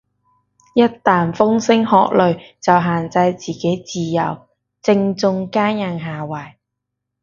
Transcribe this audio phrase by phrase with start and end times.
[0.73, 4.47] 一但風聲鶴唳就限制自己自由，
[4.81, 6.55] 正中奸人下懷